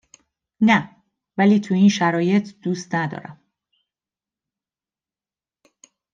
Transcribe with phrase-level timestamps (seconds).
[0.61, 0.89] نه،
[1.37, 3.39] ولی تو این شرایط دوست ندارم